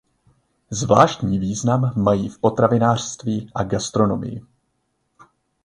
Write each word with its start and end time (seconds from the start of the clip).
Zvláštní 0.69 1.39
význam 1.39 1.93
mají 1.95 2.29
v 2.29 2.39
potravinářství 2.39 3.51
a 3.55 3.63
gastronomii. 3.63 4.41